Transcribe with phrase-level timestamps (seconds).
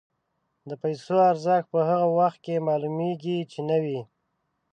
[0.69, 3.99] د پیسو ارزښت په هغه وخت کې معلومېږي چې نه وي.